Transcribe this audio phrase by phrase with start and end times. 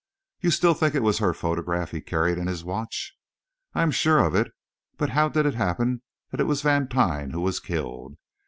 [0.39, 3.13] "You still think it was her photograph he carried in his watch?"
[3.75, 4.51] "I am sure of it.
[4.97, 8.15] But how did it happen that it was Vantine who was killed?